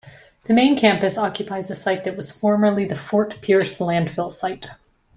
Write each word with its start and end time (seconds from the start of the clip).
The 0.45 0.55
main 0.55 0.79
campus 0.79 1.15
occupies 1.15 1.69
a 1.69 1.75
site 1.75 2.05
that 2.05 2.17
was 2.17 2.31
formerly 2.31 2.85
the 2.85 2.95
Fort 2.95 3.39
Pierce 3.43 3.77
landfill 3.77 4.31
site. 4.31 4.65